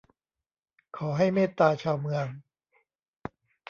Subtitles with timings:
[0.97, 2.27] ขอให้เมตตาชาวเมือง